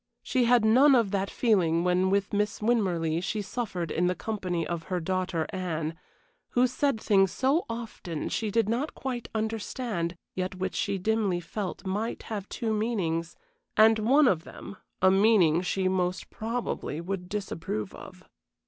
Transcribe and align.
She 0.23 0.45
had 0.45 0.65
none 0.65 0.95
of 0.95 1.11
that 1.11 1.29
feeling 1.29 1.83
when 1.83 2.09
with 2.09 2.33
Miss 2.33 2.59
Winmarleigh 2.59 3.21
she 3.21 3.43
suffered 3.43 3.91
in 3.91 4.07
the 4.07 4.15
company 4.15 4.65
of 4.65 4.85
her 4.85 4.99
daughter 4.99 5.45
Anne, 5.51 5.93
who 6.57 6.65
said 6.65 6.99
things 6.99 7.29
so 7.31 7.65
often 7.69 8.27
she 8.27 8.49
did 8.49 8.67
not 8.67 8.95
quite 8.95 9.27
understand, 9.35 10.15
yet 10.33 10.55
which 10.55 10.73
she 10.73 10.97
dimly 10.97 11.39
felt 11.39 11.85
might 11.85 12.23
have 12.23 12.49
two 12.49 12.73
meanings, 12.73 13.35
and 13.77 13.99
one 13.99 14.27
of 14.27 14.43
them 14.43 14.77
a 15.03 15.11
meaning 15.11 15.61
she 15.61 15.87
most 15.87 16.31
probably 16.31 16.99
would 16.99 17.29
disapprove 17.29 17.93
of. 17.93 18.23